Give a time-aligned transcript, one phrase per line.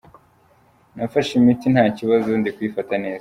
[0.95, 3.09] Nafashe imiti nta kibazo ndi kuyifata neza.